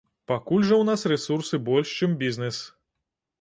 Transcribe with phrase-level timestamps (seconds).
[0.29, 2.63] Пакуль жа ў нас рэсурсы больш, чым бізнес.